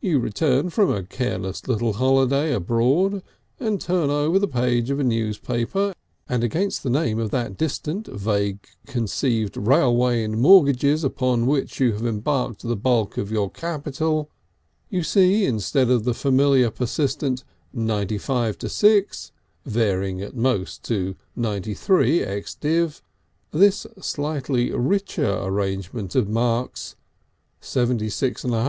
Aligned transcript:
You 0.00 0.18
return 0.18 0.68
from 0.70 0.86
a 0.88 0.94
little 0.94 1.06
careless 1.06 1.62
holiday 1.64 2.52
abroad, 2.52 3.22
and 3.60 3.80
turn 3.80 4.10
over 4.10 4.36
the 4.36 4.48
page 4.48 4.90
of 4.90 4.98
a 4.98 5.04
newspaper, 5.04 5.94
and 6.28 6.42
against 6.42 6.82
the 6.82 6.90
name 6.90 7.20
of 7.20 7.30
that 7.30 7.56
distant, 7.56 8.08
vague 8.08 8.66
conceived 8.86 9.56
railway 9.56 10.24
in 10.24 10.40
mortgages 10.40 11.04
upon 11.04 11.46
which 11.46 11.78
you 11.78 11.92
have 11.92 12.04
embarked 12.04 12.62
the 12.62 12.74
bulk 12.74 13.16
of 13.16 13.30
your 13.30 13.48
capital, 13.48 14.28
you 14.88 15.04
see 15.04 15.44
instead 15.44 15.88
of 15.88 16.02
the 16.02 16.14
familiar, 16.14 16.68
persistent 16.68 17.44
95 17.72 18.56
6 18.66 19.30
(varying 19.64 20.20
at 20.20 20.34
most 20.34 20.82
to 20.82 21.14
93 21.36 22.22
ex. 22.24 22.56
div.) 22.56 23.02
this 23.52 23.86
slightly 24.00 24.72
richer 24.72 25.34
arrangement 25.44 26.16
of 26.16 26.28
marks: 26.28 26.96
76 27.60 28.42
1/2 28.42 28.42
78 28.50 28.58
1/2. 28.64 28.68